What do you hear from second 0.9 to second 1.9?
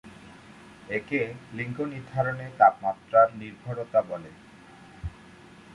একে লিঙ্গ